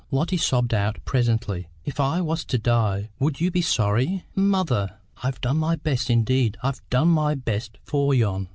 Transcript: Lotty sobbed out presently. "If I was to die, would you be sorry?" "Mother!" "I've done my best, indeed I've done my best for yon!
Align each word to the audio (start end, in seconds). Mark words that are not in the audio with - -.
Lotty 0.09 0.37
sobbed 0.37 0.73
out 0.73 0.97
presently. 1.05 1.67
"If 1.85 1.99
I 1.99 2.21
was 2.21 2.43
to 2.45 2.57
die, 2.57 3.11
would 3.19 3.39
you 3.39 3.51
be 3.51 3.61
sorry?" 3.61 4.23
"Mother!" 4.33 4.95
"I've 5.21 5.39
done 5.41 5.57
my 5.57 5.75
best, 5.75 6.09
indeed 6.09 6.57
I've 6.63 6.81
done 6.89 7.09
my 7.09 7.35
best 7.35 7.77
for 7.83 8.11
yon! 8.11 8.49